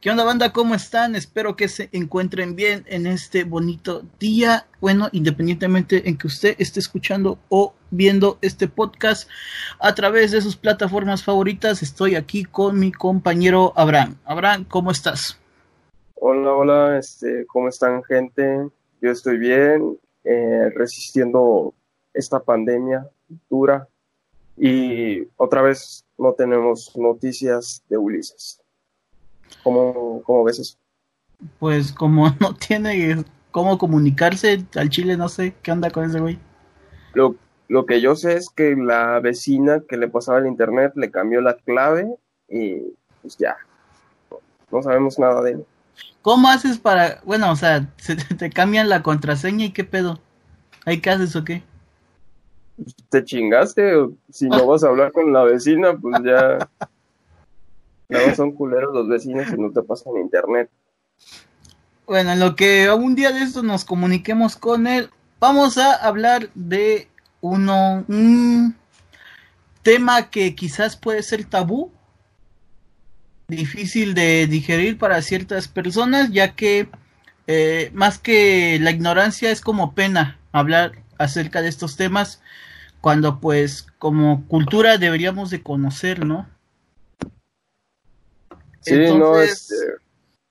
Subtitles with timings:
[0.00, 0.52] ¿Qué onda banda?
[0.52, 1.16] ¿Cómo están?
[1.16, 4.68] Espero que se encuentren bien en este bonito día.
[4.80, 9.28] Bueno, independientemente en que usted esté escuchando o viendo este podcast
[9.80, 14.14] a través de sus plataformas favoritas, estoy aquí con mi compañero Abraham.
[14.24, 15.36] Abraham, ¿cómo estás?
[16.14, 18.68] Hola, hola, este, ¿cómo están gente?
[19.00, 21.74] Yo estoy bien, eh, resistiendo
[22.14, 23.04] esta pandemia
[23.50, 23.88] dura
[24.56, 28.60] y otra vez no tenemos noticias de Ulises.
[29.62, 30.76] ¿Cómo, cómo ves eso?
[31.58, 36.38] Pues como no tiene cómo comunicarse al Chile, no sé qué onda con ese güey.
[37.14, 37.36] Lo,
[37.68, 41.40] lo que yo sé es que la vecina que le pasaba el internet le cambió
[41.40, 42.06] la clave
[42.48, 42.82] y
[43.22, 43.56] pues ya,
[44.70, 45.66] no sabemos nada de él.
[46.22, 50.18] ¿Cómo haces para, bueno, o sea, se te, cambian la contraseña y qué pedo?
[50.84, 51.62] ¿Hay qué haces o qué?
[53.10, 53.92] Te chingaste,
[54.30, 56.68] si no vas a hablar con la vecina, pues ya.
[58.08, 60.70] No son culeros los vecinos y no te pasan internet.
[62.06, 66.48] Bueno, en lo que un día de esto nos comuniquemos con él, vamos a hablar
[66.54, 67.08] de
[67.42, 68.74] uno, un
[69.82, 71.92] tema que quizás puede ser tabú,
[73.48, 76.88] difícil de digerir para ciertas personas, ya que
[77.46, 82.40] eh, más que la ignorancia es como pena hablar acerca de estos temas,
[83.00, 86.46] cuando pues como cultura deberíamos de conocer, ¿no?
[88.80, 89.74] Sí, no, este,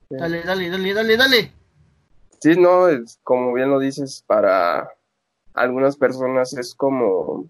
[0.09, 1.52] Dale, dale, dale, dale, dale.
[2.39, 4.89] Sí, no, es, como bien lo dices, para
[5.53, 7.50] algunas personas es como,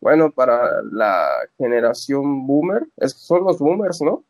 [0.00, 4.24] bueno, para la generación boomer, es, son los boomers, ¿no?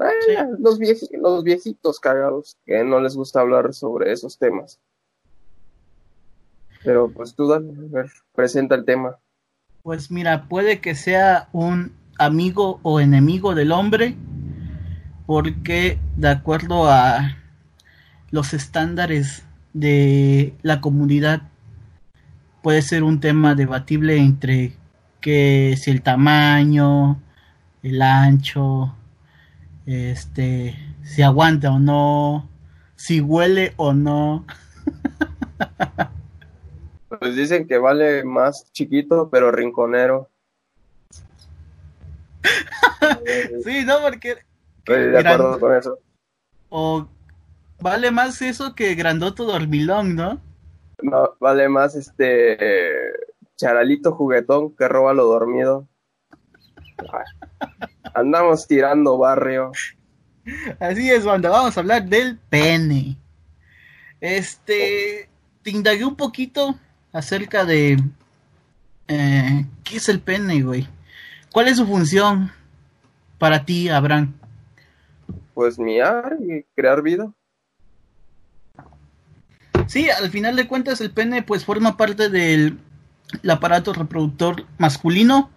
[0.00, 0.34] Eh, Sí.
[0.58, 4.78] los, vieji- los viejitos cagados que no les gusta hablar sobre esos temas.
[6.84, 9.18] Pero pues tú dale, a ver, presenta el tema.
[9.82, 14.16] Pues mira, puede que sea un amigo o enemigo del hombre,
[15.26, 17.36] porque de acuerdo a
[18.30, 21.42] los estándares de la comunidad,
[22.62, 24.72] puede ser un tema debatible entre
[25.20, 27.20] que si el tamaño,
[27.82, 28.94] el ancho,
[29.86, 32.48] este, si aguanta o no,
[32.96, 34.44] si huele o no.
[37.20, 40.31] Pues dicen que vale más chiquito, pero rinconero.
[43.64, 44.36] Sí, no, porque
[44.78, 45.98] Estoy de Gran- acuerdo con eso.
[46.70, 47.06] o
[47.80, 50.40] vale más eso que grandoto dormilón, ¿no?
[51.02, 52.58] No, vale más este
[53.56, 55.88] charalito juguetón que roba lo dormido.
[58.14, 59.72] Andamos tirando barrio.
[60.80, 63.16] Así es, banda, vamos a hablar del pene.
[64.20, 65.28] Este,
[65.62, 66.76] te indagué un poquito
[67.12, 67.98] acerca de
[69.08, 70.86] eh, qué es el pene, güey.
[71.52, 72.50] ¿Cuál es su función
[73.42, 74.34] para ti, Abraham?
[75.52, 77.32] Pues miar y crear vida.
[79.88, 82.78] Sí, al final de cuentas el pene pues forma parte del
[83.42, 85.50] el aparato reproductor masculino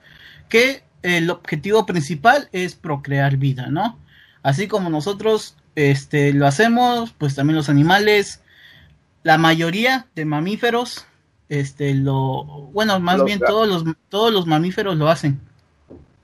[0.49, 3.99] que el objetivo principal es procrear vida, ¿no?
[4.41, 8.41] Así como nosotros este lo hacemos, pues también los animales,
[9.21, 11.05] la mayoría de mamíferos
[11.49, 15.39] este lo bueno, más Los bien todos los todos los mamíferos lo hacen.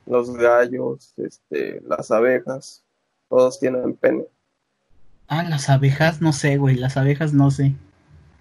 [0.06, 2.84] Los gallos, este, las abejas,
[3.30, 4.26] todos tienen pene.
[5.28, 7.74] Ah, las abejas, no sé, güey, las abejas no sé.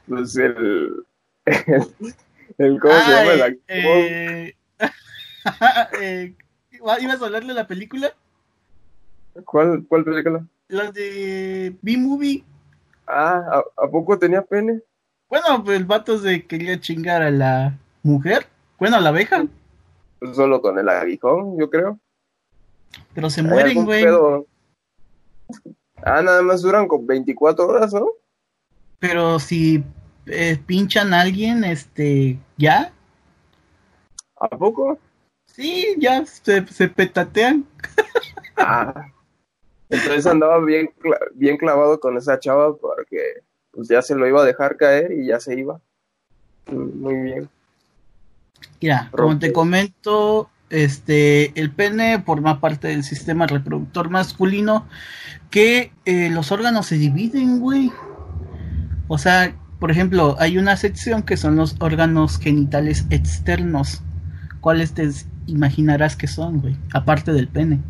[0.08, 1.04] Pues el,
[1.44, 1.84] el,
[2.58, 4.54] el- ¿cómo se llama el eh,
[6.00, 6.34] eh,
[6.72, 8.12] ¿Ibas a hablar de la película?
[9.44, 10.44] ¿Cuál, cuál película?
[10.68, 12.44] La de B-Movie.
[13.06, 14.80] Ah, ¿a, a poco tenía pene?
[15.28, 18.46] Bueno, pues el vato se quería chingar a la mujer.
[18.78, 19.44] Bueno, a la abeja.
[20.34, 21.98] Solo con el aguijón, yo creo.
[23.14, 24.02] Pero se ¿Hay mueren, güey.
[24.04, 24.46] pedo?
[26.02, 28.08] Ah, nada más duran con 24 horas, ¿no?
[28.98, 29.82] Pero si
[30.26, 32.92] eh, pinchan a alguien, este, ¿ya?
[34.36, 34.98] ¿A poco?
[35.46, 37.64] Sí, ya se, se petatean.
[38.62, 39.06] Ah.
[39.88, 40.92] Entonces andaba bien,
[41.32, 45.26] bien clavado con esa chava porque pues ya se lo iba a dejar caer y
[45.26, 45.80] ya se iba.
[46.70, 47.48] Mm, Muy bien.
[48.80, 54.86] Mira, como te comento, este, el pene forma parte del sistema reproductor masculino
[55.50, 57.92] que eh, los órganos se dividen, güey.
[59.08, 64.02] O sea, por ejemplo, hay una sección que son los órganos genitales externos.
[64.60, 65.10] ¿Cuáles te
[65.46, 66.76] imaginarás que son, güey?
[66.94, 67.80] Aparte del pene.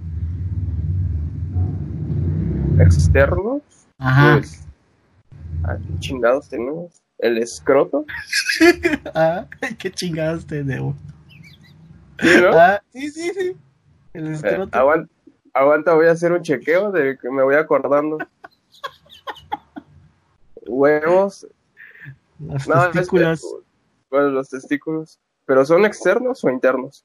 [2.78, 3.62] Externos,
[3.98, 4.38] Ajá.
[4.38, 4.66] pues.
[5.64, 7.02] ¿A qué chingados tenemos?
[7.22, 8.04] El escroto.
[9.14, 9.46] Ah,
[9.78, 10.94] qué chingados te debo.
[12.20, 12.50] ¿Sí, no?
[12.58, 13.56] Ah, sí, sí, sí.
[14.12, 14.76] El Eh, escroto.
[14.78, 15.12] aguanta,
[15.52, 18.18] Aguanta, voy a hacer un chequeo de que me voy acordando.
[20.66, 21.46] Huevos.
[22.38, 23.44] Los No, es que- testículos
[24.10, 25.18] bueno, los testículos.
[25.46, 27.04] ¿Pero son externos o internos?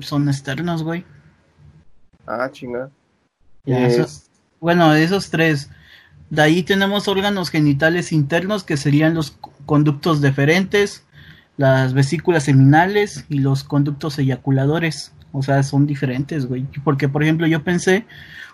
[0.00, 1.04] son externos, güey.
[2.26, 2.90] Ah, chingada.
[3.64, 4.30] Ya, Es- eso-
[4.60, 5.70] bueno, esos tres.
[6.30, 11.04] De ahí tenemos órganos genitales internos que serían los conductos deferentes,
[11.56, 15.12] las vesículas seminales y los conductos eyaculadores.
[15.32, 16.66] O sea, son diferentes, güey.
[16.82, 18.06] Porque, por ejemplo, yo pensé,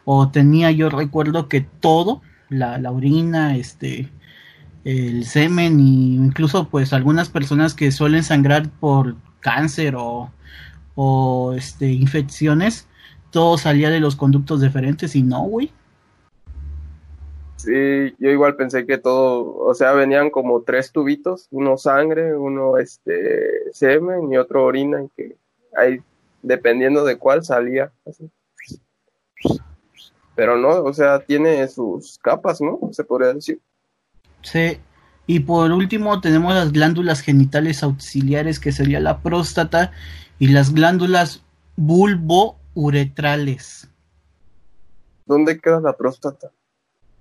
[0.04, 4.10] o tenía yo recuerdo que todo, la, la orina, este,
[4.84, 10.30] el semen, y incluso pues algunas personas que suelen sangrar por cáncer o,
[10.94, 12.86] o este, infecciones,
[13.30, 15.70] todo salía de los conductos deferentes y no, güey.
[17.62, 22.78] Sí, yo igual pensé que todo, o sea, venían como tres tubitos, uno sangre, uno
[22.78, 25.36] este semen y otro orina, y que
[25.76, 26.00] ahí,
[26.40, 28.30] dependiendo de cuál salía, así.
[30.34, 32.78] Pero no, o sea, tiene sus capas, ¿no?
[32.92, 33.60] Se podría decir.
[34.40, 34.78] Sí.
[35.26, 39.92] Y por último tenemos las glándulas genitales auxiliares, que sería la próstata,
[40.38, 41.44] y las glándulas
[41.76, 43.86] bulbouretrales.
[45.26, 46.50] ¿Dónde queda la próstata?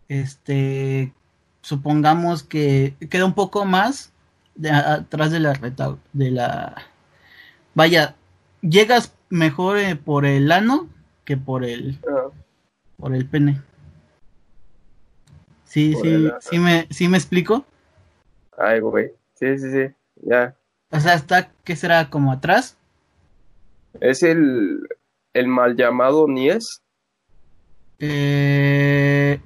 [0.09, 1.13] Este,
[1.61, 4.11] supongamos que queda un poco más
[4.55, 6.75] de, atrás de la reta, de la,
[7.75, 8.15] vaya,
[8.61, 10.89] llegas mejor eh, por el ano
[11.23, 12.29] que por el, Ah,
[12.97, 13.61] por el pene.
[15.63, 17.63] Sí, Por sí, sí me, sí me explico.
[18.57, 19.11] ay, güey.
[19.35, 19.93] Sí, sí, sí.
[20.23, 20.55] Ya.
[20.91, 22.09] O sea, está, ¿qué será?
[22.09, 22.75] Como atrás.
[24.01, 24.79] Es el,
[25.33, 26.81] el mal llamado Nies.
[27.99, 29.39] Eh,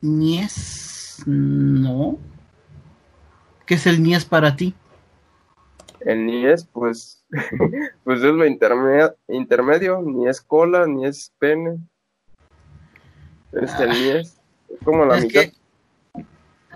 [0.00, 2.18] Nies, no.
[3.66, 4.74] ¿Qué es el Nies para ti?
[6.00, 7.24] El Nies, pues,
[8.04, 10.02] pues es lo interme- intermedio.
[10.02, 11.78] Ni es cola, ni es pene.
[13.52, 14.38] Es el Nies.
[14.68, 15.18] Es como la Ah.
[15.18, 15.40] Es mitad.
[15.42, 15.52] que-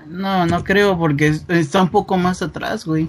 [0.06, 3.08] No, no creo porque es- está un poco más atrás, güey.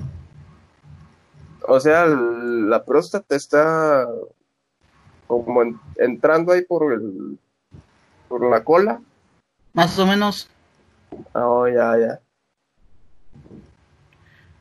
[1.67, 4.07] O sea, la próstata está
[5.27, 7.39] como en- entrando ahí por el
[8.27, 9.01] por la cola.
[9.73, 10.50] Más o menos.
[11.33, 12.19] Ah, Oh, ya, ya.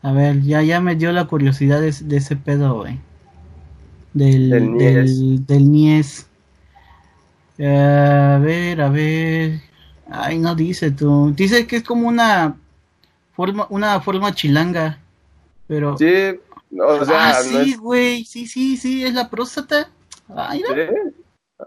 [0.02, 2.98] A ver, ya, ya me dio la curiosidad de, de ese pedo, güey.
[4.12, 6.26] Del, Del del, del Nies.
[7.58, 9.60] Eh, a ver, a ver.
[10.10, 11.32] Ay, no dice tú.
[11.36, 12.56] Dice que es como una
[13.32, 14.98] forma, una forma chilanga.
[15.68, 15.96] Pero.
[15.98, 16.40] Sí,
[16.80, 17.78] o sea, ah, no sí, es.
[17.78, 18.24] güey.
[18.24, 19.90] Sí, sí, sí, es la próstata.
[20.34, 20.88] Ay, mira.
[20.88, 21.66] Sí.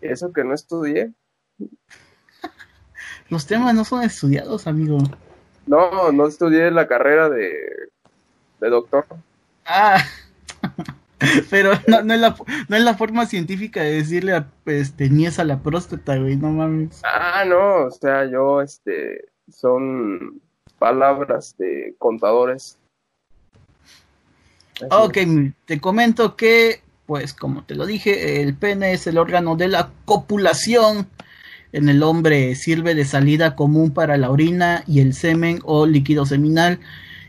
[0.00, 1.12] Eso que no estudié.
[3.28, 4.98] Los temas no son estudiados, amigo.
[5.66, 7.52] No, no estudié la carrera de,
[8.60, 9.04] de doctor.
[9.64, 10.02] Ah,
[11.50, 12.36] pero no, no, es la,
[12.68, 17.00] no es la forma científica de decirle a, este, a la próstata, güey, no mames.
[17.04, 20.40] Ah, no, o sea, yo, este, son
[20.78, 22.78] palabras de contadores.
[24.76, 25.18] Así Ok,
[25.64, 29.90] te comento que, pues como te lo dije, el pene es el órgano de la
[30.04, 31.08] copulación.
[31.72, 36.24] En el hombre sirve de salida común para la orina y el semen o líquido
[36.26, 36.80] seminal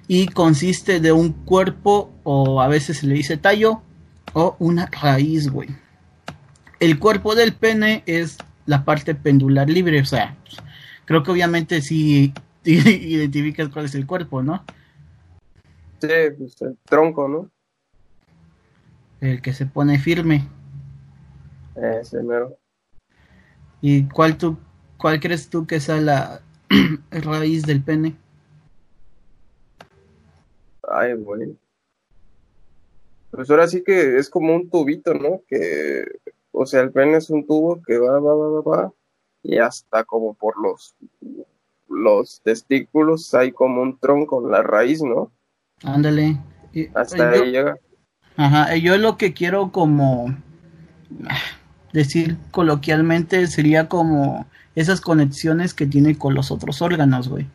[0.08, 3.82] y consiste de un cuerpo o a veces se le dice tallo
[4.34, 5.70] o una raíz, güey.
[6.80, 10.38] El cuerpo del pene es la parte pendular libre, o sea,
[11.06, 14.64] creo que obviamente sí identificas cuál es el cuerpo, ¿no?
[16.00, 17.50] Sí, pues, el tronco, ¿no?
[19.20, 20.48] El que se pone firme.
[21.76, 22.58] Ese mero.
[23.82, 24.58] ¿Y cuál, tú,
[24.98, 26.42] cuál crees tú que sea la
[27.12, 28.16] raíz del pene?
[30.90, 31.58] Ay, güey.
[33.32, 35.42] Pues ahora sí que es como un tubito, ¿no?
[35.48, 36.06] Que,
[36.52, 38.94] o sea, el pene es un tubo que va, va, va, va, va,
[39.44, 40.96] y hasta como por los,
[41.88, 45.32] los testículos hay como un tronco, la raíz, ¿no?
[45.84, 46.38] Ándale.
[46.94, 47.78] Hasta yo, ahí llega.
[48.36, 50.36] ajá, yo lo que quiero como
[51.94, 57.48] decir coloquialmente sería como esas conexiones que tiene con los otros órganos, güey.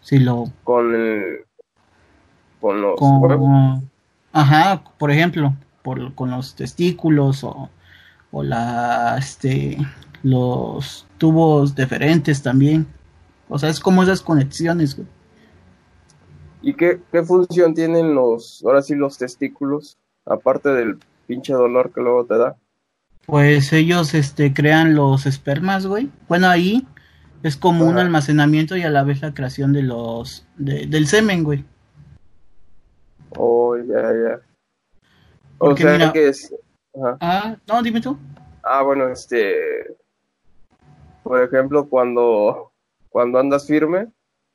[0.00, 1.44] Si lo Con el,
[2.60, 3.82] con los como
[4.32, 7.68] ajá por ejemplo por con los testículos o,
[8.30, 9.76] o la este
[10.22, 12.86] los tubos deferentes también
[13.48, 15.08] o sea es como esas conexiones güey.
[16.62, 19.96] ¿Y qué, qué función tienen los, ahora sí, los testículos?
[20.26, 22.56] Aparte del pinche dolor que luego te da.
[23.30, 26.86] Pues ellos este crean los espermas güey bueno ahí
[27.42, 31.44] es como un almacenamiento y a la vez la creación de los de- del semen
[31.44, 31.64] güey
[33.36, 34.40] Oh, ya, ya.
[35.58, 36.52] O Porque sea mira- que es.
[36.96, 37.16] Ajá.
[37.20, 38.18] ah no dime tú
[38.62, 39.54] Ah, Ah, bueno, este,
[41.22, 42.72] por ejemplo, cuando,
[43.08, 44.08] cuando andas firme,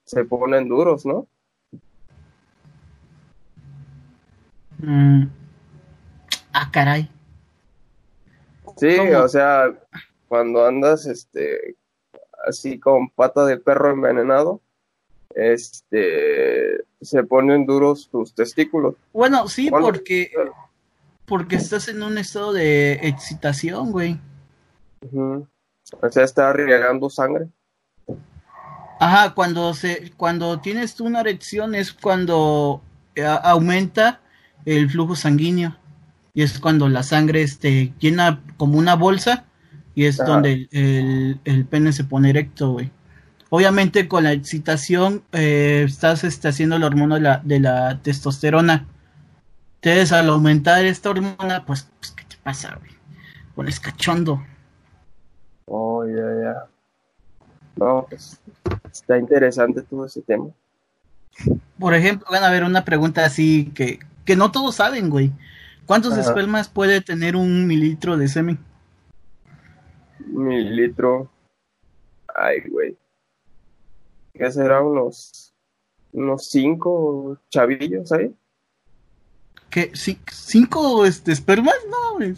[0.05, 1.25] se ponen duros, ¿no?
[4.77, 5.23] Mm.
[6.53, 7.09] Ah, caray.
[8.77, 9.19] Sí, ¿Cómo?
[9.19, 9.73] o sea,
[10.27, 11.75] cuando andas, este,
[12.47, 14.61] así con pata de perro envenenado,
[15.33, 18.95] este, se ponen duros tus testículos.
[19.13, 19.89] Bueno, sí, ¿Cuándo?
[19.89, 20.31] porque
[21.25, 24.19] porque estás en un estado de excitación, güey.
[25.13, 27.47] O sea, está regando sangre.
[28.99, 32.81] Ajá, cuando se cuando tienes una erección es cuando
[33.15, 34.21] eh, aumenta
[34.65, 35.75] el flujo sanguíneo
[36.35, 39.45] y es cuando la sangre este llena como una bolsa
[39.95, 42.91] y es donde el, el, el pene se pone erecto, güey.
[43.49, 48.85] Obviamente con la excitación eh, estás este, haciendo la hormona de la, de la testosterona.
[49.75, 52.91] Entonces al aumentar esta hormona, pues, pues ¿qué te pasa, güey?
[53.55, 54.43] Pones cachondo.
[55.65, 56.65] Oh, ya, ya.
[57.77, 58.41] No, pues
[58.91, 60.47] está interesante todo ese tema.
[61.79, 65.31] Por ejemplo, van a ver una pregunta así que, que no todos saben, güey.
[65.85, 66.21] ¿Cuántos Ajá.
[66.21, 68.59] espermas puede tener un mililitro de semen?
[70.19, 71.29] Mililitro.
[72.35, 72.97] Ay, güey.
[74.33, 74.81] ¿Qué será?
[74.81, 75.53] Unos,
[76.11, 78.35] unos cinco chavillos ahí.
[79.69, 79.91] ¿Qué?
[79.93, 81.75] ¿Ci- ¿Cinco este, espermas?
[81.89, 82.35] No, güey.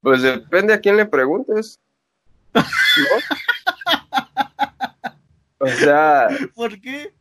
[0.00, 1.78] Pues depende a quién le preguntes.
[2.54, 2.62] ¿No?
[5.64, 6.26] O sea,
[6.56, 7.14] ¿Por qué?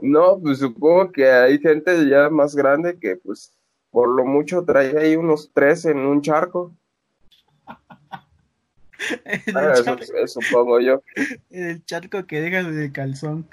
[0.00, 3.52] no, pues supongo que hay gente ya más grande que pues
[3.94, 6.72] por lo mucho trae ahí unos tres en un charco.
[9.24, 11.02] En Ah, eso, charco, eso supongo yo.
[11.50, 13.46] en el charco que dejas de calzón.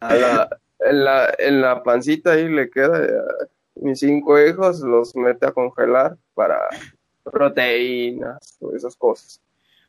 [0.00, 0.48] A la,
[0.80, 3.04] en, la, en la pancita ahí le queda.
[3.04, 3.10] eh,
[3.76, 6.58] mis cinco hijos los mete a congelar para
[7.24, 9.40] proteínas, todas esas cosas.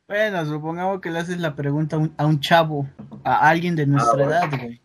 [0.07, 2.87] Bueno, supongamos que le haces la pregunta a un, a un chavo,
[3.23, 4.31] a alguien de nuestra bueno.
[4.31, 4.81] edad, güey.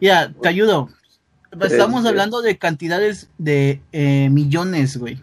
[0.00, 0.88] Ya, te ayudo.
[1.60, 2.08] Estamos Este.
[2.08, 5.22] hablando de cantidades de eh, millones, güey.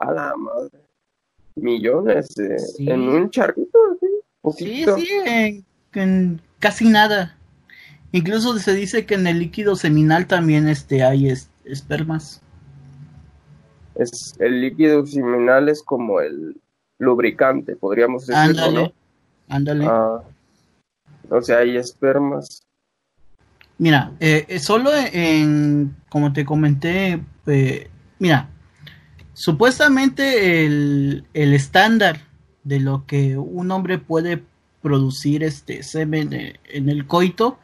[0.00, 0.78] A la madre.
[1.54, 2.28] Millones
[2.76, 2.88] Sí.
[2.90, 4.96] en un charquito, así, Sí, poquito.
[4.96, 7.36] sí, en, en casi nada.
[8.12, 12.40] Incluso se dice que en el líquido seminal también este, hay es- espermas.
[13.94, 16.60] Es, el líquido seminal es como el
[16.98, 18.92] lubricante, podríamos decirlo, Ándale, ¿no?
[19.54, 19.86] ándale.
[19.86, 20.22] Ah,
[21.30, 22.62] o sea, hay espermas.
[23.82, 28.48] Mira, eh, solo en, como te comenté, eh, mira,
[29.32, 32.20] supuestamente el, el estándar
[32.62, 34.44] de lo que un hombre puede
[34.82, 37.58] producir este semen eh, en el coito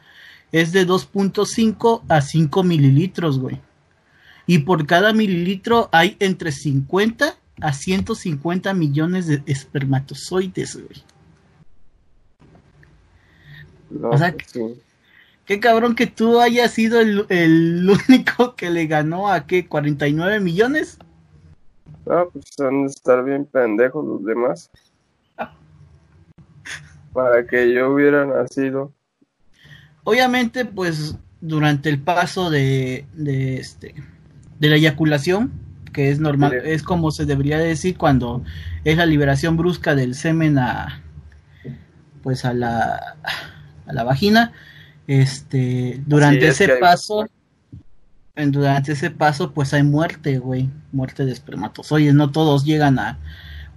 [0.51, 3.61] es de 2.5 a 5 mililitros, güey.
[4.45, 11.01] Y por cada mililitro hay entre 50 a 150 millones de espermatozoides, güey.
[13.89, 14.09] ¿no?
[14.09, 14.81] O sea, Pues sí.
[15.49, 20.39] Qué cabrón que tú hayas sido el, el único que le ganó a qué, 49
[20.39, 20.99] millones.
[22.07, 24.69] Ah, pues han de estar bien pendejos los demás.
[27.13, 28.93] Para que yo hubiera nacido.
[30.03, 33.95] Obviamente, pues durante el paso de, de este
[34.59, 35.51] de la eyaculación,
[35.93, 36.69] que es normal, Sí.
[36.69, 38.43] es como se debería decir cuando
[38.83, 41.01] es la liberación brusca del semen a
[42.21, 43.17] pues a la
[43.87, 44.53] a la vagina,
[45.09, 47.27] este durante es ese hay- paso
[48.35, 53.17] en- durante ese paso pues hay muerte, güey, muerte de espermatozoides, no todos llegan a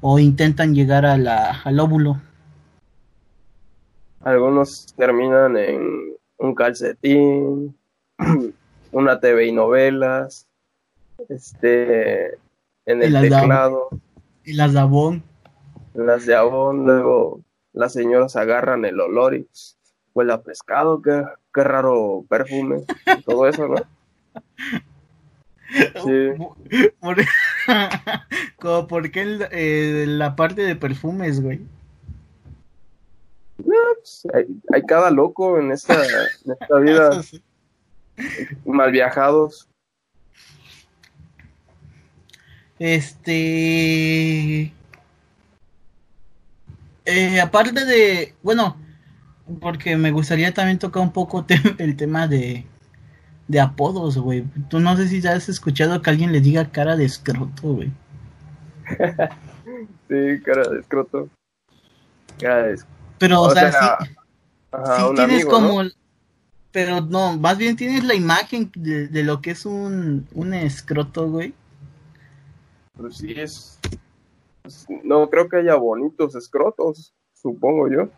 [0.03, 2.21] o intentan llegar a la, al óvulo.
[4.21, 7.77] Algunos terminan en un calcetín,
[8.93, 10.47] una TV y novelas,
[11.29, 12.35] este,
[12.87, 13.89] en el teclado,
[14.45, 15.23] Y las dabón.
[15.95, 17.41] en las de abón, luego
[17.73, 19.49] las señoras agarran el olor y
[20.14, 22.85] huele a pescado, qué, qué raro perfume,
[23.25, 23.76] todo eso, ¿no?
[26.04, 26.33] Sí.
[27.00, 27.16] Por-
[28.59, 31.61] Como porque el- eh, la parte de perfumes, güey.
[33.57, 35.95] Pues, hay, hay cada loco en esta,
[36.45, 37.42] en esta vida, sí.
[38.66, 39.66] mal viajados.
[43.23, 44.73] Este.
[47.04, 48.35] Eh, aparte de.
[48.42, 48.76] Bueno,
[49.61, 52.67] porque me gustaría también tocar un poco te- el tema de.
[53.49, 54.45] De apodos, güey.
[54.71, 57.91] Tú no sé si ya has escuchado que alguien le diga cara de escroto, güey.
[60.09, 61.29] Sí, cara de escroto.
[62.39, 62.97] Cara de escroto.
[63.19, 64.15] Pero, o, O sea, sea, sí,
[64.71, 65.69] Ajá, sí un tienes amigo, ¿no?
[65.69, 65.83] como.
[66.73, 71.29] Pero no, más bien tienes la imagen de, de lo que es un, un escroto,
[71.29, 71.55] güey.
[72.97, 73.79] Pues sí, es.
[75.05, 78.09] no creo que haya bonitos escrotos, supongo yo.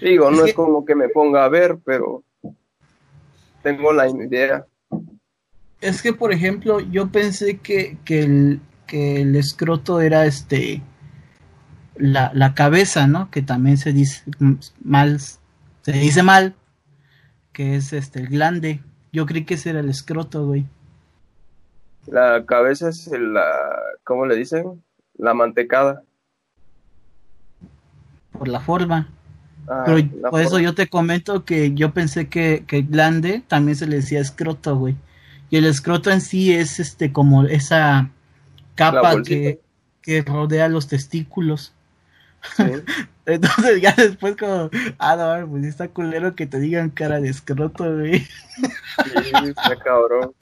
[0.00, 2.22] Digo, Es no que- es como que me ponga a ver, pero
[3.62, 4.64] tengo la idea.
[5.80, 10.82] Es que, por ejemplo, yo pensé que, que, el, que el escroto era este.
[11.96, 13.30] La, la cabeza, ¿no?
[13.30, 14.22] Que también se dice
[14.82, 15.18] mal.
[15.20, 16.54] Se dice mal.
[17.52, 18.80] Que es este, el glande.
[19.12, 20.64] Yo creí que ese era el escroto, güey.
[22.06, 23.44] La cabeza es la.
[24.04, 24.82] ¿Cómo le dicen?
[25.16, 26.02] La mantecada.
[28.32, 29.08] Por la forma.
[29.68, 33.86] Ah, Pero por eso yo te comento que yo pensé que, que glande también se
[33.86, 34.96] le decía escroto, güey.
[35.50, 38.10] Y el escroto en sí es este como esa
[38.74, 39.60] capa que,
[40.02, 41.74] que rodea los testículos.
[42.56, 42.64] Sí.
[43.26, 47.84] Entonces ya después como, ah, no, pues está culero que te digan cara de escroto,
[47.94, 48.20] güey.
[48.20, 50.32] Sí, está cabrón.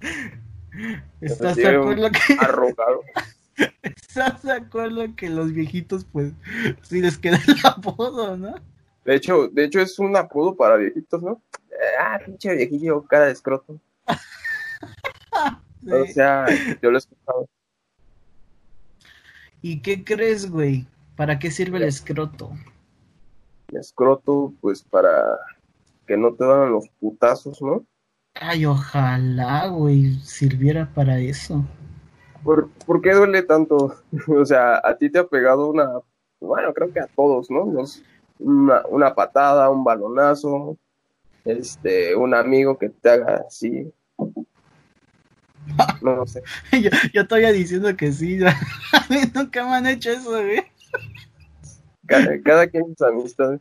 [1.22, 3.00] ¿Estás de acuerdo que, Arrogado.
[3.82, 6.32] Estás de acuerdo que los viejitos pues
[6.82, 8.54] sí les queda el apodo, ¿no?
[9.04, 11.40] De hecho, de hecho es un apodo para viejitos, ¿no?
[12.00, 13.80] Ah, pinche viejillo, cara de escroto.
[15.82, 15.92] Sí.
[15.92, 16.46] O sea,
[16.82, 17.48] yo lo he escuchado.
[19.62, 20.84] ¿Y qué crees, güey?
[21.14, 22.50] ¿Para qué sirve el escroto?
[23.72, 25.38] Escroto, pues para
[26.06, 27.84] que no te dan los putazos, ¿no?
[28.34, 31.64] Ay, ojalá, güey, sirviera para eso.
[32.46, 33.96] ¿Por, por qué duele tanto?
[34.28, 35.90] O sea, a ti te ha pegado una,
[36.40, 37.64] bueno, creo que a todos, ¿no?
[38.38, 40.78] Una, una patada, un balonazo,
[41.44, 43.92] este, un amigo que te haga así.
[46.00, 46.42] No sé.
[46.80, 50.62] yo, yo todavía diciendo que sí, a mí nunca me han hecho eso, güey.
[52.06, 53.60] Cada, cada quien sus amistades.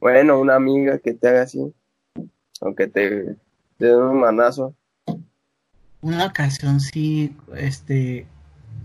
[0.00, 1.74] Bueno, una amiga que te haga así.
[2.62, 3.36] Aunque te,
[3.76, 4.74] te den un manazo.
[6.00, 8.26] Una ocasión sí, este,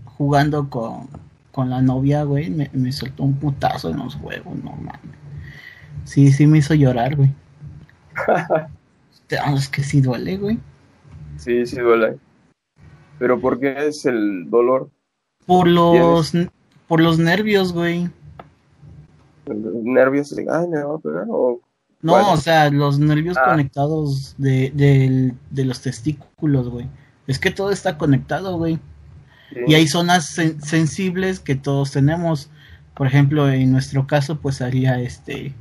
[0.04, 1.08] jugando con,
[1.52, 5.00] con la novia, güey, me, me soltó un putazo en los huevos, no mames.
[6.04, 7.30] Sí, sí me hizo llorar, güey.
[9.42, 10.58] Ah, es que sí duele, güey.
[11.38, 12.18] Sí, sí duele.
[13.18, 14.90] Pero ¿por qué es el dolor?
[15.46, 16.34] Por los,
[16.86, 18.10] por los nervios, güey.
[19.46, 21.24] Los nervios de, ay, me va a pegar.
[21.30, 21.60] O,
[22.02, 22.32] No, Bueno.
[22.32, 23.44] o sea, los nervios Ah.
[23.52, 26.86] conectados de, del- de los testículos, güey.
[27.26, 28.78] Es que todo está conectado, güey.
[29.52, 29.60] sí.
[29.66, 32.50] Y hay zonas sen- sensibles que todos tenemos.
[32.94, 35.54] Por ejemplo, en nuestro caso, pues haría este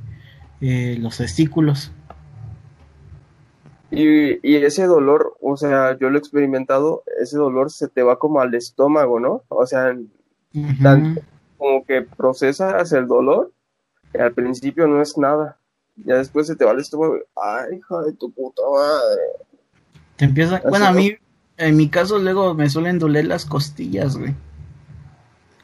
[0.60, 1.92] eh, los testículos.
[3.90, 8.18] Y, y ese dolor, o sea, yo lo he experimentado, ese dolor se te va
[8.20, 9.44] como al estómago, ¿no?
[9.50, 9.96] O sea.
[10.82, 11.20] Tan-
[11.58, 13.52] como que procesas el dolor,
[14.14, 15.58] y al principio no es nada.
[15.96, 19.22] Ya después se te va al estómago, ay, hija de tu puta madre.
[20.16, 21.14] Te empieza, bueno, a mí,
[21.58, 24.34] en mi caso, luego me suelen doler las costillas, güey.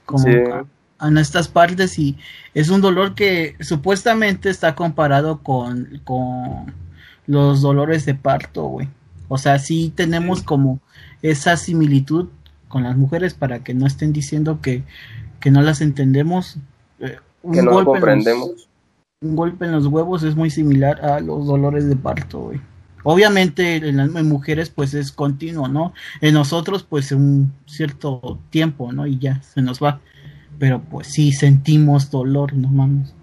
[0.06, 0.32] Como Sí.
[0.32, 0.66] a-
[1.08, 2.18] en estas partes y
[2.56, 6.74] es un dolor que supuestamente está comparado con, con
[7.28, 8.88] los dolores de parto, güey.
[9.28, 10.80] O sea, sí tenemos como
[11.22, 12.30] esa similitud
[12.68, 14.84] con las mujeres para que no estén diciendo que,
[15.40, 16.58] que no las entendemos.
[17.00, 18.70] Eh, un Que no en los- comprendemos.
[19.22, 22.62] un golpe en los huevos es muy similar a los dolores de parto, güey.
[23.10, 25.94] Obviamente en las mujeres pues es continuo, ¿no?
[26.20, 29.08] En nosotros pues un cierto tiempo, ¿no?
[29.08, 30.02] Y ya se nos va.
[30.60, 33.16] Pero pues sí sentimos dolor, no mames.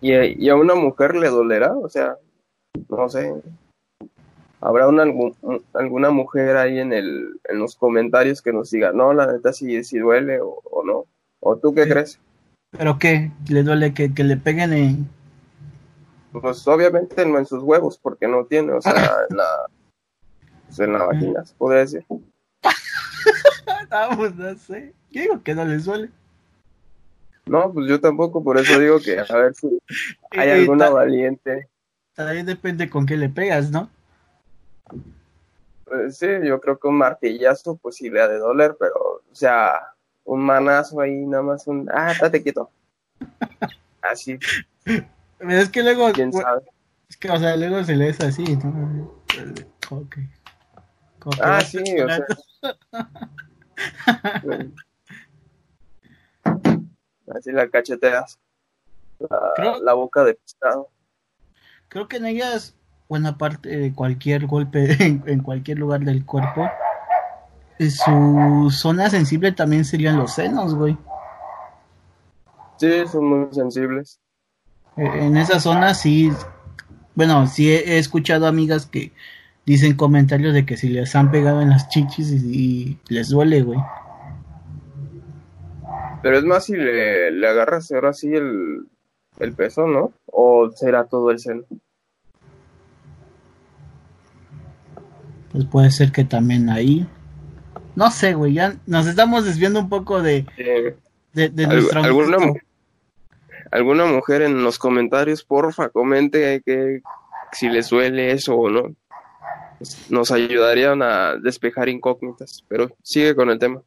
[0.00, 1.76] ¿Y, y a una mujer le dolerá?
[1.76, 2.16] O sea,
[2.88, 3.32] no sé.
[4.60, 5.04] ¿Habrá una,
[5.74, 9.84] alguna mujer ahí en, el, en los comentarios que nos diga, no, la neta sí,
[9.84, 11.04] sí duele o, o no?
[11.38, 11.90] ¿O tú qué Sí.
[11.90, 12.18] crees?
[12.76, 13.30] ¿Pero qué?
[13.48, 15.19] ¿Le duele que, que le peguen en...?
[16.32, 18.92] Pues obviamente no en sus huevos, porque no tiene, o sea,
[19.30, 19.66] en la,
[20.66, 22.04] pues, en la vagina, se podría decir.
[23.92, 24.94] Ah, pues no sé.
[25.10, 26.10] Yo digo que no les duele.
[27.46, 29.80] No, pues yo tampoco, por eso digo que a ver si
[30.30, 31.68] hay alguna ta- valiente.
[32.14, 33.90] También depende con qué le pegas, ¿no?
[35.84, 39.34] Pues sí, yo creo que un martillazo pues sí le ha de doler, pero, o
[39.34, 39.72] sea,
[40.24, 42.70] un manazo ahí, nada más un, ah, estate quieto.
[44.00, 44.38] Así,
[45.40, 46.12] Pero es que luego...
[46.12, 46.62] quién sabe.
[47.08, 49.12] Es que, o sea, luego se le es así, ¿no?
[49.90, 50.16] Ok.
[51.18, 52.24] Como que Ah, sí, o sea.
[54.12, 54.74] explorando.
[57.34, 58.38] Así la cacheteas.
[59.18, 60.88] La, Creo- la boca de pescado.
[61.88, 62.74] Creo que en ellas,
[63.08, 66.68] buena parte de cualquier golpe en, en cualquier lugar del cuerpo,
[67.78, 70.96] su zona sensible también serían los senos, güey.
[72.78, 74.20] Sí, son muy sensibles.
[75.00, 76.30] Eh, En esa zona sí,
[77.14, 79.12] bueno, sí he, escuchado amigas que
[79.64, 83.80] dicen comentarios de que si les han pegado en las chichis y, les duele, güey.
[86.22, 88.86] Pero es más si le, le agarras ahora sí el,
[89.38, 90.12] el peso, ¿no?
[90.26, 91.64] ¿O será todo el seno?
[95.50, 97.08] Pues puede ser que también ahí.
[97.96, 100.44] No sé, güey, ya nos estamos desviando un poco de,
[101.32, 102.36] de, nuestra alguna,
[103.70, 107.02] alguna mujer en los comentarios, porfa, comente que
[107.52, 108.94] si les suele eso o no.
[110.10, 113.82] Nos ayudarían a despejar incógnitas, pero sigue con el tema.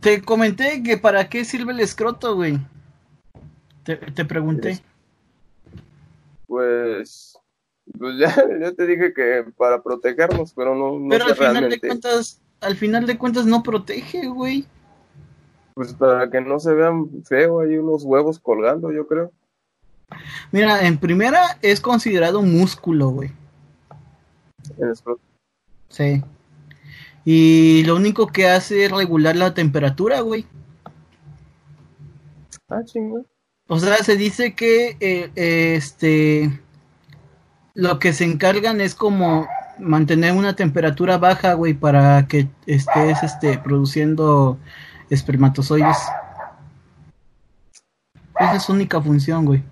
[0.00, 2.58] Te comenté que para qué sirve el escroto, güey.
[3.82, 4.80] Te, te pregunté.
[6.46, 7.36] Pues,
[7.98, 12.40] pues ya, te dije que para protegernos, pero no, no pero al final de cuentas,
[12.60, 14.66] al final de cuentas no protege, güey.
[15.74, 19.32] Pues para que no se vean feo, hay unos huevos colgando, yo creo.
[20.52, 23.32] Mira, en primera es considerado un músculo, güey.
[24.78, 24.94] El
[25.88, 26.22] Sí.
[27.24, 30.46] Y lo único que hace es regular la temperatura, güey.
[32.68, 33.26] Ah, chingón.
[33.66, 36.60] O sea, se dice que eh, este
[37.74, 43.58] lo que se encargan es como mantener una temperatura baja, güey, para que estés este
[43.58, 44.58] produciendo
[45.14, 45.98] espermatozoides.
[48.38, 49.62] Esa es su única función, güey.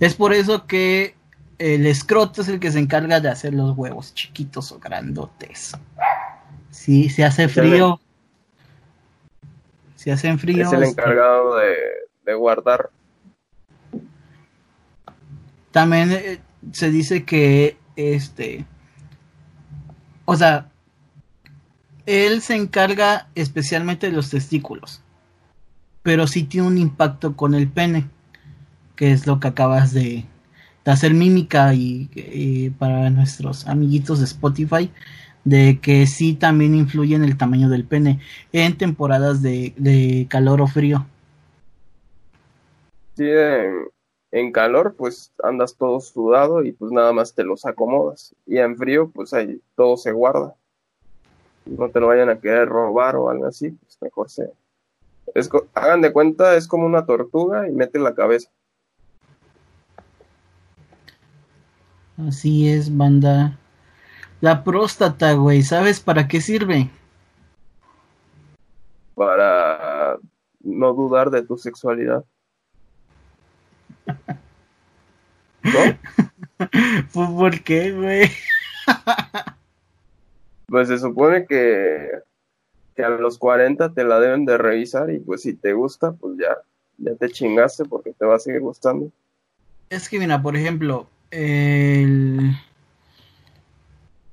[0.00, 1.14] Es por eso que
[1.58, 5.76] el escroto es el que se encarga de hacer los huevos chiquitos o grandotes.
[6.70, 8.00] Si se hace frío.
[9.94, 10.66] Si hacen frío.
[10.66, 11.76] Es el encargado de,
[12.24, 12.90] de guardar
[15.72, 16.38] también eh,
[16.70, 18.64] se dice que este,
[20.24, 20.70] o sea,
[22.06, 25.02] él se encarga especialmente de los testículos,
[26.02, 28.08] pero sí tiene un impacto con el pene,
[28.96, 30.24] que es lo que acabas de,
[30.84, 34.90] hacer mímica y, para nuestros amiguitos de Spotify,
[35.44, 38.20] de que sí también influye en el tamaño del pene
[38.52, 41.06] en temporadas de, calor o frío.
[43.16, 43.28] Sí,
[44.30, 48.76] en calor pues andas todo sudado y pues nada más te los acomodas y en
[48.78, 50.56] frío pues ahí todo se guarda
[51.66, 54.52] no te lo vayan a querer robar o algo así pues mejor se
[55.74, 58.50] hagan de cuenta es como una tortuga y mete la cabeza.
[62.28, 63.58] Así es banda.
[64.40, 66.90] La próstata güey sabes para qué sirve
[69.14, 70.16] para
[70.60, 72.24] no dudar de tu sexualidad.
[75.62, 78.30] ¿Pues por qué, güey?
[80.72, 82.08] pues se supone que,
[82.96, 86.38] que a los 40 te la deben de revisar y pues si te gusta, pues
[86.38, 86.56] ya,
[86.96, 89.12] ya te chingaste porque te va a seguir gustando.
[89.90, 92.56] Es que mira, por ejemplo, el...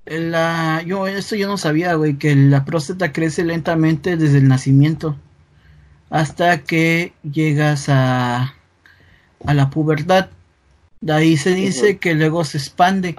[0.05, 5.15] La, yo esto yo no sabía, güey, que la próstata crece lentamente desde el nacimiento
[6.09, 8.55] hasta que llegas a
[9.45, 10.29] a la pubertad.
[11.01, 13.15] De ahí se dice que luego se expande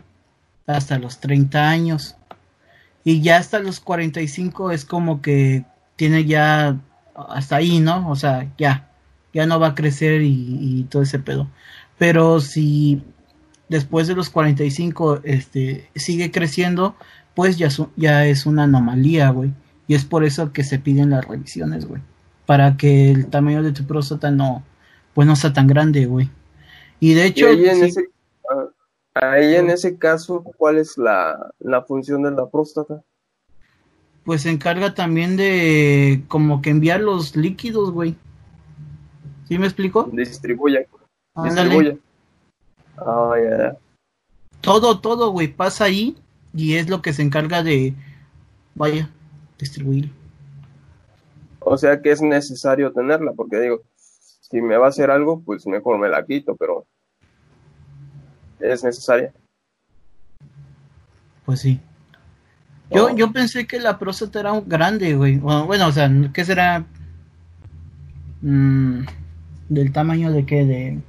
[0.66, 2.16] hasta los 30 años.
[3.04, 5.64] Y ya hasta los 45 es como que
[5.96, 6.80] tiene ya
[7.14, 8.08] hasta ahí, ¿no?
[8.10, 8.90] O sea, ya,
[9.32, 11.48] ya no va a crecer y, todo ese pedo.
[11.98, 13.02] Pero si
[13.68, 16.96] después de los 45 este, sigue creciendo,
[17.34, 19.52] pues ya, ya es una anomalía, güey.
[19.86, 22.02] Y es por eso que se piden las revisiones, güey.
[22.46, 24.62] Para que el tamaño de tu próstata no,
[25.14, 26.30] pues no está tan grande, güey.
[27.00, 27.48] Y de hecho...
[27.48, 28.08] ahí, en ese,
[29.14, 33.02] ahí en ese caso, ¿cuál es la, la función de la próstata?
[34.24, 38.16] Pues se encarga también de como que enviar los líquidos, güey.
[39.48, 40.08] ¿Sí me explico?
[40.12, 40.86] Distribuye.
[41.42, 41.98] Distribuye.
[42.96, 43.78] Ah, ya.
[44.60, 46.16] Todo, todo, güey, pasa ahí
[46.52, 47.94] y es lo que se encarga de,
[48.74, 49.10] vaya,
[49.58, 50.12] distribuir.
[51.60, 55.66] O sea que es necesario tenerla, porque digo, si me va a hacer algo, pues
[55.66, 56.86] mejor me la quito, pero
[58.60, 59.32] es necesaria.
[61.44, 61.80] Pues sí.
[62.90, 65.38] Yo, yo pensé que la próstata era grande, güey.
[65.38, 66.84] Bueno, o sea, ¿qué será?
[68.42, 69.02] Mm,
[69.68, 70.64] ¿Del tamaño de qué?
[70.64, 71.00] De,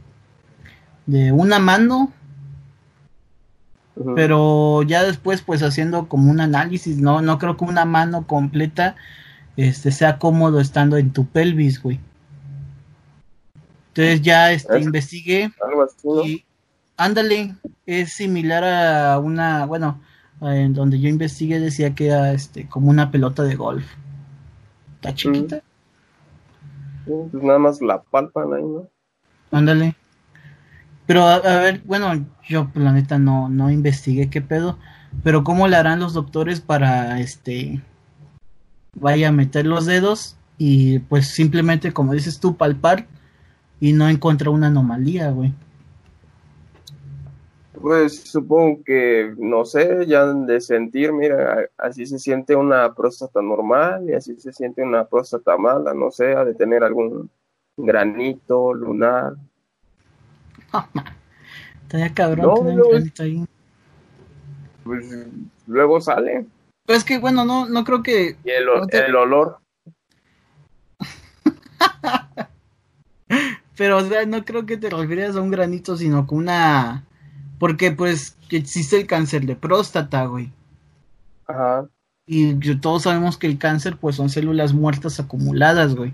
[1.08, 2.14] de una mano.
[4.16, 8.96] Pero ya después, pues haciendo como un análisis, no, no creo que una mano completa
[9.58, 12.00] este sea cómodo estando en tu pelvis, güey.
[13.90, 15.52] Entonces ya este, investigué
[16.24, 16.46] y
[17.02, 20.00] ándale, es similar a una, bueno,
[20.42, 23.86] en donde yo investigué decía que era este como una pelota de golf.
[24.96, 25.62] Está chiquita.
[27.06, 28.88] pues nada más la palpan ahí, ¿no?
[29.52, 29.96] Ándale.
[31.08, 34.78] Pero a, ver, bueno, yo la neta no, no investigué qué pedo,
[35.24, 37.82] Pero ¿cómo le harán los doctores para este
[38.94, 43.08] vaya a meter los dedos y pues simplemente como dices tú palpar
[43.80, 45.54] y no encontrar una anomalía, güey?
[47.82, 54.08] Pues supongo que, no sé, ya de sentir, mira, así se siente una próstata normal
[54.08, 57.30] y así se siente una próstata mala, no sé, ha de tener algún
[57.76, 59.34] granito lunar.
[61.84, 63.46] Estaría cabrón tener un granito ahí.
[64.84, 65.28] Pues
[65.66, 66.46] luego sale.
[66.86, 68.38] Pues es que, bueno, no, no creo que...
[68.44, 69.58] Y el, el olor.
[73.76, 77.06] Pero, o sea, no creo que te refieras a un granito, sino con una
[77.62, 80.52] porque pues existe el cáncer de próstata, güey.
[81.46, 81.88] Ajá.
[82.26, 86.12] Y todos sabemos que el cáncer pues son células muertas acumuladas, güey.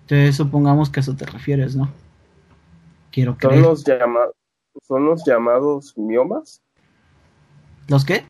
[0.00, 1.90] Entonces supongamos que a eso te refieres, ¿no?
[3.12, 3.62] Quiero creer.
[3.62, 4.34] ¿Son los, llamados,
[4.82, 6.60] ¿Son los llamados miomas?
[7.86, 8.26] ¿Los qué?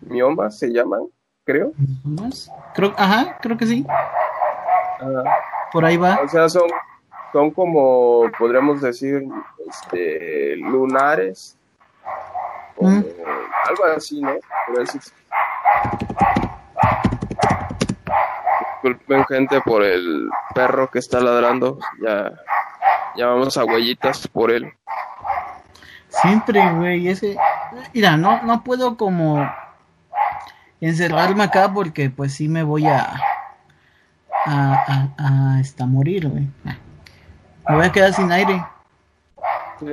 [0.00, 1.02] Miomas se llaman,
[1.44, 1.74] creo.
[2.02, 2.50] ¿Miomas?
[2.74, 3.84] Creo, ajá, creo que sí.
[3.86, 5.22] Ajá.
[5.70, 6.18] Por ahí va.
[6.24, 6.70] O sea, son
[7.32, 9.24] son como, podríamos decir,
[9.68, 11.56] este, lunares,
[12.76, 13.04] o mm.
[13.68, 14.32] algo así, ¿no?
[18.82, 21.78] Disculpen gente por el perro que está ladrando,
[23.16, 24.72] ya, vamos a huellitas por él.
[26.08, 27.38] Siempre, güey, ese...
[27.94, 29.50] Mira, no, no puedo como
[30.80, 33.14] encerrarme acá porque pues sí me voy a...
[34.44, 36.48] A, a, a, morir, güey.
[37.68, 38.64] Me voy a quedar sin aire.
[39.78, 39.86] Sí.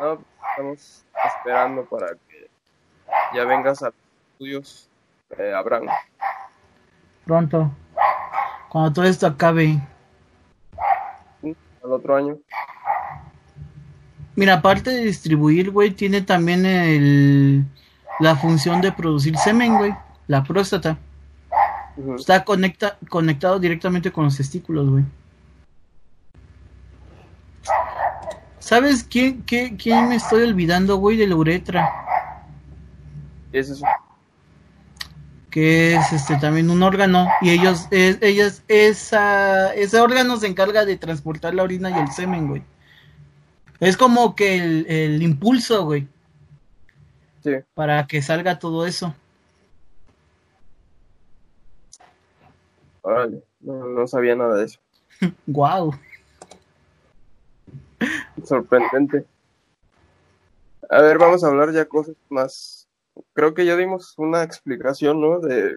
[0.00, 0.18] No,
[0.50, 2.50] estamos esperando para que
[3.34, 3.94] ya vengas a los
[4.32, 4.90] estudios,
[5.38, 5.88] eh, Abraham.
[7.24, 7.70] Pronto.
[8.68, 9.80] Cuando todo esto acabe.
[11.42, 12.38] Al otro año.
[14.34, 17.64] Mira, aparte de distribuir, güey, tiene también el,
[18.20, 19.94] la función de producir semen, güey.
[20.26, 20.98] La próstata.
[22.16, 25.04] Está conecta, conectado directamente con los testículos, güey.
[28.66, 31.88] ¿Sabes quién, qué, quién me estoy olvidando, güey, de la uretra?
[33.52, 33.86] ¿Qué es eso?
[35.52, 40.84] Que es este también un órgano y ellos, es, ellas, esa, ese órgano se encarga
[40.84, 42.64] de transportar la orina y el semen, güey.
[43.78, 46.08] Es como que el, el impulso, güey.
[47.44, 47.52] Sí.
[47.72, 49.14] Para que salga todo eso.
[53.02, 54.80] Órale, no, no sabía nada de eso.
[55.46, 55.94] Guau.
[58.46, 59.24] Sorprendente.
[60.88, 62.88] A ver, vamos a hablar ya cosas más.
[63.32, 65.40] Creo que ya dimos una explicación, ¿no?
[65.40, 65.74] De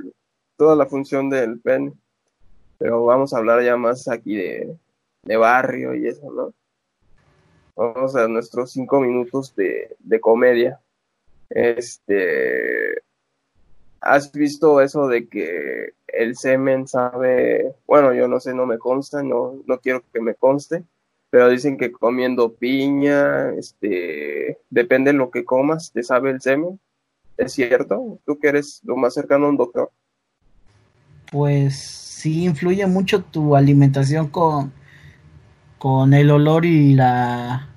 [0.55, 1.99] toda la función del pen.
[2.77, 4.77] Pero vamos a hablar ya más aquí de,
[5.23, 6.53] de barrio y eso, ¿no?
[7.75, 10.79] Vamos a nuestros cinco minutos de, de comedia.
[11.49, 13.01] Este.
[14.01, 17.75] ¿Has visto eso de que el semen sabe?
[17.85, 20.85] Bueno, yo no sé, no me consta, no, no quiero que me conste
[21.29, 26.79] pero dicen que comiendo piña, este, depende de lo que comas, te sabe el semen.
[27.37, 28.19] ¿Es cierto?
[28.25, 29.91] ¿Tú que eres lo más cercano a un doctor?
[31.31, 34.73] Pues sí, influye mucho tu alimentación con,
[35.77, 37.69] con el olor y la,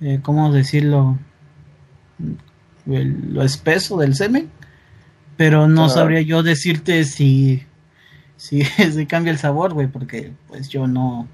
[0.00, 1.18] eh, ¿cómo decirlo?
[2.86, 4.50] lo espeso del semen.
[5.36, 7.62] Pero no sabría yo decirte si,
[8.36, 11.28] si, si cambia el sabor, güey, porque pues yo no,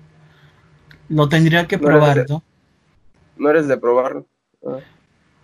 [1.12, 2.42] lo tendría que probar, ¿no?
[3.37, 4.27] No eres de probarlo.
[4.66, 4.79] Ah.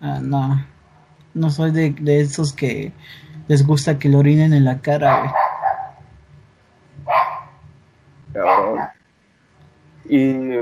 [0.00, 0.20] ah.
[0.22, 0.66] no.
[1.34, 2.92] No soy de, de, esos que
[3.46, 5.30] les gusta que lo orinen en la cara, güey.
[8.32, 8.80] Cabrón.
[10.08, 10.56] Y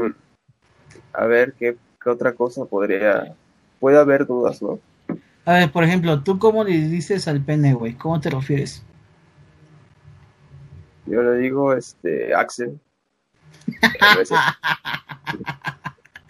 [1.12, 3.34] a ver qué, qué otra cosa podría.
[3.78, 4.80] Puede haber dudas, ¿no?
[5.44, 7.94] A ver, por ejemplo, ¿tú cómo le dices al pene, güey?
[7.94, 8.82] ¿Cómo te refieres?
[11.06, 12.80] Yo le digo, este, Axel.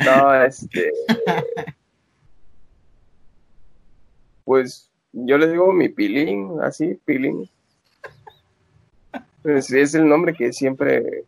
[0.05, 0.93] No, este.
[4.45, 7.49] Pues yo le digo mi pilín, así, pilín.
[9.43, 11.25] Pues es el nombre que siempre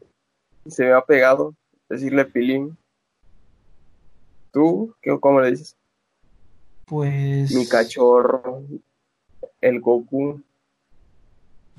[0.67, 1.55] se me ha pegado,
[1.89, 2.77] decirle pilín.
[4.53, 4.95] ¿Tú?
[5.03, 5.77] ¿Qué, ¿Cómo le dices?
[6.85, 7.53] Pues.
[7.53, 8.63] Mi cachorro,
[9.61, 10.43] el Goku.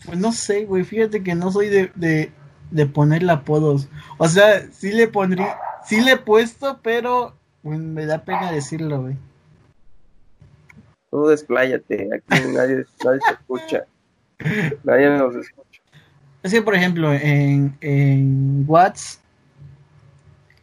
[0.06, 2.32] Pues no sé, güey, fíjate que no soy de, de,
[2.72, 3.88] de ponerle apodos.
[4.18, 9.16] O sea, sí le pondría, sí le he puesto, pero me da pena decirlo, güey.
[11.12, 13.86] Tú despláyate, aquí nadie, nadie se escucha.
[14.84, 15.82] Nadie nos escucha.
[16.44, 19.22] Es que, por ejemplo, en, en WhatsApp,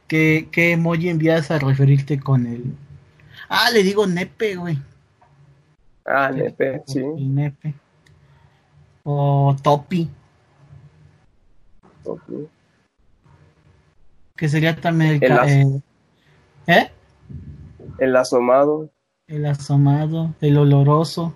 [0.06, 2.74] ¿qué, emoji envías a referirte con el...
[3.48, 4.78] Ah, le digo nepe, güey.
[6.04, 7.00] Ah, nepe, sí.
[7.00, 7.74] El nepe.
[9.04, 10.08] O topi,
[14.36, 15.22] Que sería también el...
[15.22, 15.82] El as- eh,
[16.66, 16.90] ¿Eh?
[17.98, 18.90] El asomado,
[19.26, 21.34] El asomado, el oloroso,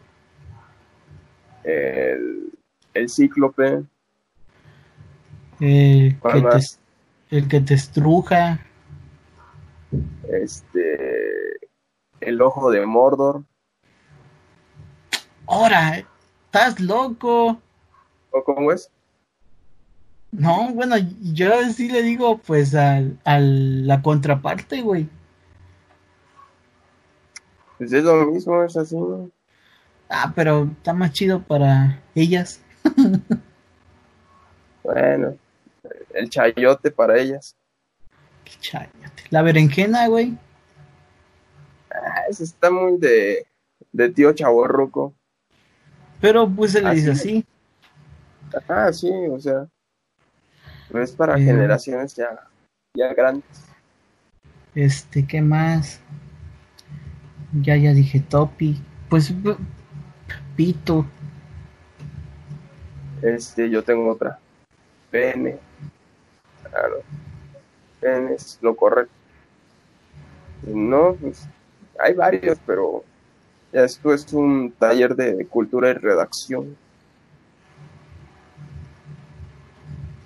[1.65, 2.53] el,
[2.95, 3.83] el cíclope,
[5.61, 8.61] el ¿Cuál que, te, el que te estruja,
[10.31, 11.59] este,
[12.21, 13.43] el ojo de Mordor.
[15.47, 16.05] ¡Ahora!
[16.47, 17.61] ¡Estás loco!
[18.31, 18.91] ¿O cómo es?
[20.33, 25.09] No, bueno, yo sí le digo pues al, al la contraparte, güey.
[27.79, 28.97] Pues es lo mismo, es así.
[30.09, 32.61] Ah, pero está más chido para ellas.
[34.83, 35.37] Bueno,
[36.15, 37.55] el chayote para ellas.
[38.45, 39.25] Qué chayote.
[39.29, 40.37] La berenjena, güey.
[41.91, 43.47] Ah, ese está muy de,
[43.93, 45.15] de tío chaborruco.
[46.21, 47.45] Pero pues se le dice Así
[48.53, 48.63] así.
[48.69, 49.69] Ah, sí, o sea,
[50.95, 51.43] es para Eh.
[51.43, 52.49] generaciones ya,
[52.95, 53.45] ya grandes.
[54.75, 56.01] Este, ¿qué más?
[57.53, 58.81] Ya, ya dije topi.
[59.09, 59.33] Pues
[60.57, 61.05] pito.
[63.23, 64.39] Este, yo tengo otra.
[65.11, 65.59] Pene.
[66.73, 67.03] No.
[68.01, 69.13] Pene es lo correcto.
[70.63, 71.47] No, pues
[71.99, 73.03] hay varios, pero
[73.73, 76.77] esto es un taller de cultura y redacción.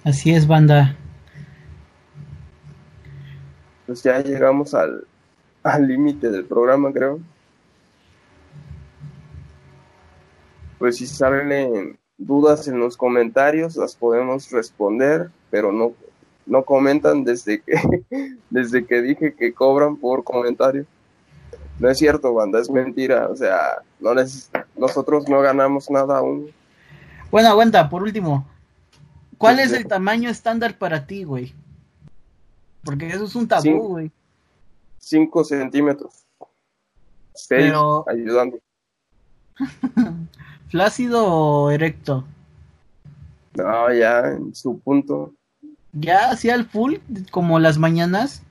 [0.05, 0.97] Así es, banda.
[3.87, 5.07] Pues ya llegamos al
[5.63, 7.21] al límite del programa, creo.
[10.79, 15.93] Pues si salen dudas en los comentarios, las podemos responder, pero no,
[16.45, 17.75] no comentan desde que,
[18.51, 20.85] desde que dije que cobran por comentario.
[21.79, 23.29] No es cierto, banda, es mentira.
[23.29, 26.51] O sea, no neces- nosotros no ganamos nada aún.
[27.31, 28.47] Bueno, aguanta, por último.
[29.45, 29.77] ¿Cuál es sí.
[29.77, 31.55] el tamaño estándar para ti, güey?
[32.83, 34.11] Porque eso es un tabú, güey.
[34.99, 36.25] 5 centímetros.
[37.35, 38.59] 6 Pero- ayudando.
[40.69, 42.25] ¿Flácido o erecto?
[43.55, 45.35] No, ya en su punto.
[45.93, 46.97] ¿Ya hacía el full,
[47.31, 48.43] como las mañanas?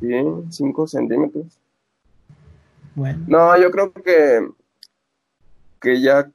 [0.00, 0.12] Sí,
[0.50, 1.46] 5 centímetros.
[2.96, 3.24] Bueno.
[3.28, 4.48] No, yo creo que,
[5.80, 6.28] que ya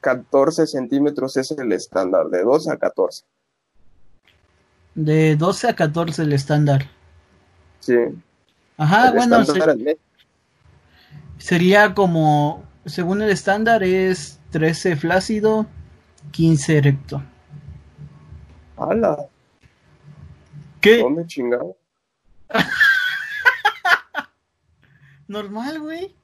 [0.00, 3.24] 14 centímetros es el estándar, de 2 a 14.
[4.94, 6.88] De 12 a 14 el estándar.
[7.80, 7.94] Sí.
[8.76, 9.98] Ajá, el bueno, estándar se-
[11.38, 15.66] sería como, según el estándar, es 13 flácido,
[16.32, 17.22] 15 erecto.
[18.76, 19.26] ¡Hala!
[20.80, 20.98] ¿Qué?
[21.02, 21.76] ¿Dónde chingado?
[25.28, 26.14] Normal, güey.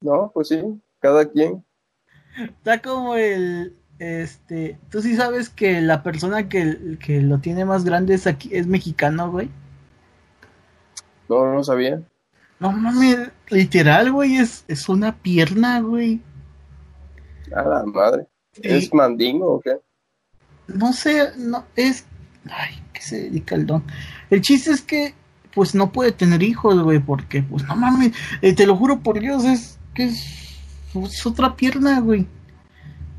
[0.00, 0.60] No, pues sí,
[1.00, 1.64] cada quien.
[2.36, 7.84] Está como el, este, tú sí sabes que la persona que, que lo tiene más
[7.84, 9.50] grande es aquí, es mexicano, güey.
[11.28, 12.02] No, no sabía.
[12.58, 16.20] No mames, literal, güey, es, es una pierna, güey.
[17.54, 18.26] A la madre.
[18.62, 19.78] ¿Es mandingo o qué?
[20.68, 22.06] No sé, no, es,
[22.48, 23.84] ay, ¿qué se dedica el don?
[24.30, 25.14] El chiste es que,
[25.52, 29.20] pues no puede tener hijos, güey, porque, pues no mames, eh, te lo juro por
[29.20, 30.43] Dios, es que es,
[31.06, 32.26] es otra pierna, güey.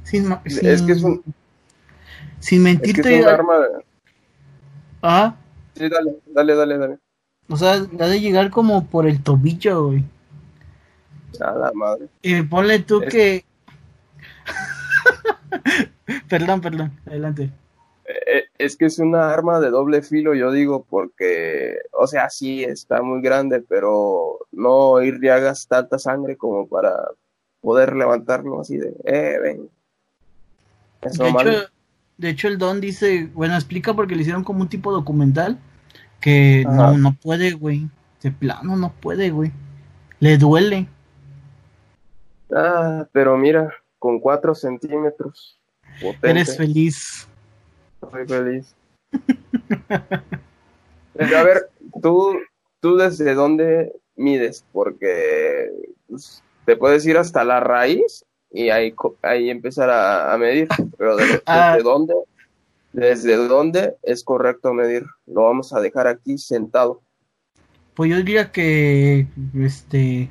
[0.04, 1.24] Sin, ma- Es que es sin- un,
[2.40, 3.68] sin es que mentirte, es un arma de...
[5.02, 5.36] ah,
[5.76, 7.00] Sí, dale, dale, dale, dale.
[7.50, 10.04] o sea, ha de llegar como por el tobillo, güey.
[11.42, 12.08] A la madre.
[12.22, 13.46] Y ponle tú Es- que.
[16.30, 17.52] perdón, perdón, adelante.
[18.08, 22.64] Eh, Es que es una arma de doble filo, yo digo, porque, o sea, sí
[22.64, 26.94] está muy grande, pero no irriagas tanta sangre como para
[27.66, 29.70] poder levantarlo así de, eh, ven.
[31.02, 31.52] Eso De malo.
[31.52, 31.70] hecho,
[32.18, 35.60] de hecho, el Don dice, bueno, explica porque le hicieron como un tipo documental
[36.22, 36.92] que Ajá.
[36.92, 37.90] no, no puede, güey.
[38.22, 39.52] De plano, no puede, güey.
[40.20, 40.88] Le duele.
[42.56, 45.60] Ah, pero mira, con cuatro centímetros,
[46.02, 47.28] potente, Eres feliz.
[48.00, 48.76] soy feliz.
[51.18, 51.70] Pero a ver,
[52.02, 52.38] tú,
[52.82, 55.70] tú desde dónde mides, porque
[56.10, 61.16] pues, te puedes ir hasta la raíz y ahí, ahí empezar a, a medir, pero
[61.18, 61.78] de- desde Ah.
[61.84, 62.14] dónde,
[62.94, 67.02] desde dónde es correcto medir, lo vamos a dejar aquí sentado.
[67.94, 70.30] Pues yo diría que, este,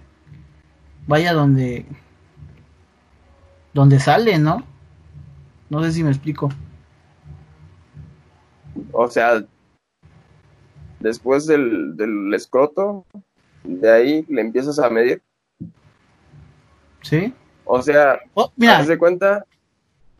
[1.07, 1.87] vaya donde,
[3.72, 4.64] donde sale, ¿no?
[5.70, 6.51] No sé si me explico.
[8.93, 9.45] O sea,
[11.01, 13.05] después del, del escroto,
[13.64, 15.22] de ahí le empiezas a medir.
[17.05, 17.32] ¿Sí?
[17.64, 19.44] O sea, Oh, mira, haz de cuenta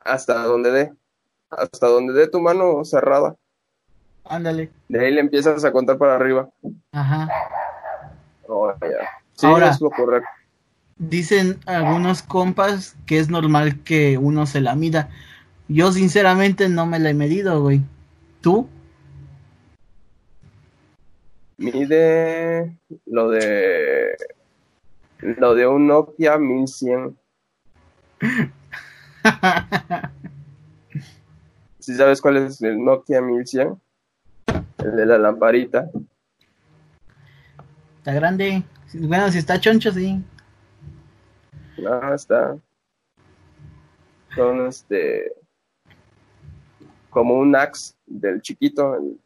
[0.05, 0.93] hasta donde dé,
[1.51, 3.35] hasta donde dé tu mano cerrada.
[4.25, 4.71] ándale.
[4.89, 6.49] De ahí le empiezas a contar para arriba.
[6.93, 7.29] Ajá.
[8.49, 9.09] Oh, ya.
[9.35, 10.29] Sí, Ahora- es lo correcto.
[10.97, 15.09] Dicen algunos compas que es normal que uno se la mida.
[15.69, 17.83] Yo sinceramente no me la he medido, güey.
[18.43, 18.69] ¿Tú?
[21.57, 22.77] Mide
[23.07, 24.17] lo de
[25.25, 27.17] lo de un Nokia 1100.
[31.79, 33.81] ¿Sí sabes cuál es el Nokia 1100?
[34.79, 35.91] El de la lamparita.
[37.99, 38.63] Está grande.
[38.95, 40.23] Bueno, si está choncho, sí.
[41.87, 42.57] Ah, está.
[44.35, 45.33] Son este.
[47.11, 48.95] Como un axe del chiquito.
[48.97, 49.19] el-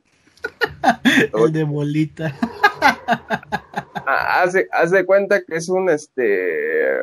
[1.34, 2.34] El de bolita.
[4.10, 7.00] Haz de cuenta que es un este.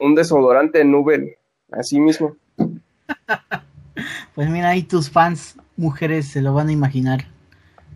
[0.00, 1.34] Un desodorante Nubel.
[1.70, 2.36] Así mismo.
[4.34, 7.26] Pues mira, ahí tus fans mujeres se lo van a imaginar.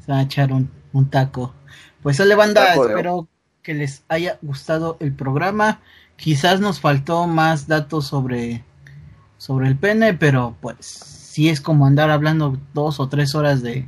[0.04, 1.54] Se van a echar un, un taco.
[2.02, 3.28] Pues sale banda, Taco de- espero
[3.62, 5.80] que les haya gustado el programa.
[6.16, 8.62] Quizás nos faltó más datos sobre,
[9.38, 13.86] sobre el pene, pero pues sí es como andar hablando dos o tres horas de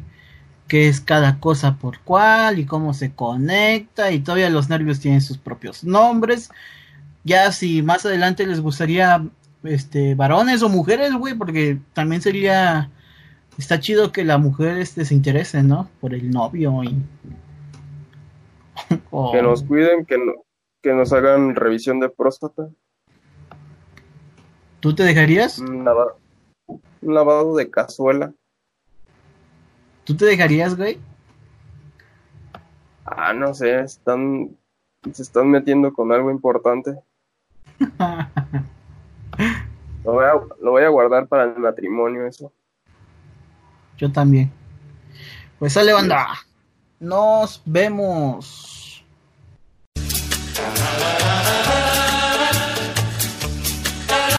[0.68, 5.20] qué es cada cosa por cuál y cómo se conecta y todavía los nervios tienen
[5.20, 6.50] sus propios nombres.
[7.24, 9.24] Ya si más adelante les gustaría
[9.62, 12.90] este varones o mujeres, güey, porque también sería
[13.58, 15.88] está chido que la mujer este se interese, ¿no?
[16.00, 16.96] Por el novio y
[19.32, 20.44] Que nos cuiden, que, no-
[20.82, 22.68] que nos hagan revisión de próstata.
[24.80, 25.58] ¿Tú te dejarías?
[25.58, 26.18] Un lavado,
[27.00, 28.32] un lavado de cazuela.
[30.04, 30.98] ¿Tú te dejarías, güey?
[33.04, 34.56] Ah, no sé, están,
[35.12, 36.98] se están metiendo con algo importante.
[40.04, 42.52] Lo voy a, lo voy a guardar para el matrimonio, eso.
[43.96, 44.52] Yo también.
[45.58, 46.26] Pues sale banda.
[47.00, 48.73] Nos vemos.